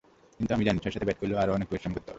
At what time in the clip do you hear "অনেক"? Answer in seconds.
1.57-1.67